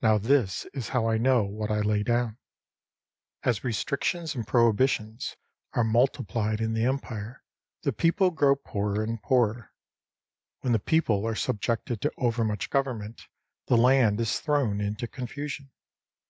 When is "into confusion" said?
14.80-15.70